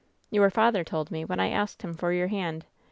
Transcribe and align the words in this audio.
"Your 0.31 0.49
father 0.49 0.83
told 0.83 1.11
me, 1.11 1.23
when 1.25 1.39
I 1.39 1.49
asked 1.49 1.83
him 1.83 1.93
for 1.93 2.11
your 2.11 2.29
hand. 2.29 2.65